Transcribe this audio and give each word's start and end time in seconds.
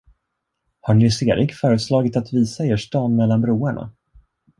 Har 0.81 0.93
Nils 0.93 1.21
Erik 1.23 1.53
föreslagit 1.53 2.17
att 2.17 2.33
visa 2.33 2.65
er 2.65 2.77
stan 2.77 3.15
mellan 3.15 3.41
broarna? 3.41 3.91